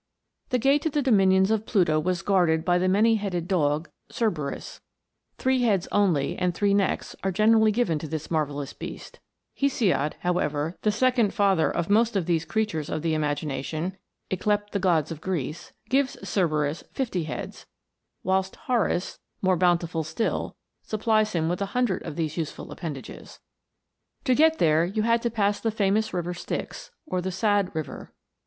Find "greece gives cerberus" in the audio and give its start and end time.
15.21-16.83